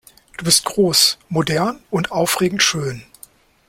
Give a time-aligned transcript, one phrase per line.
[0.35, 3.03] Du bist groß, modern und aufregend schön.